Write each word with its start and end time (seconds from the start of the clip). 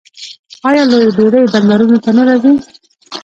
آیا 0.69 0.83
لویې 0.91 1.11
بیړۍ 1.17 1.43
بندرونو 1.53 1.97
ته 2.03 2.09
نه 2.17 2.23
راځي؟ 2.27 2.53